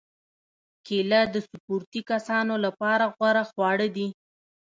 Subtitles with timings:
[0.85, 4.07] کېله د سپورتي کسانو لپاره غوره خواړه ده.